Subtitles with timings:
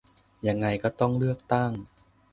[0.47, 1.71] ยังไงก็ต้องเลือกตั้ง